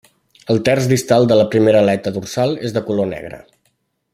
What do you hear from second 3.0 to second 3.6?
negre.